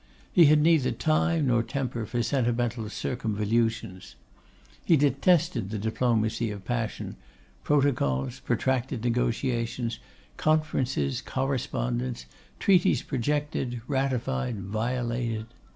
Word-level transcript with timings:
He 0.33 0.45
had 0.45 0.59
neither 0.61 0.89
time 0.89 1.45
nor 1.45 1.61
temper 1.61 2.07
for 2.07 2.23
sentimental 2.23 2.89
circumvolutions. 2.89 4.15
He 4.83 4.97
detested 4.97 5.69
the 5.69 5.77
diplomacy 5.77 6.49
of 6.49 6.65
passion: 6.65 7.17
protocols, 7.63 8.39
protracted 8.39 9.03
negotiations, 9.03 9.99
conferences, 10.37 11.21
correspondence, 11.21 12.25
treaties 12.57 13.03
projected, 13.03 13.83
ratified, 13.87 14.59
violated. 14.61 15.45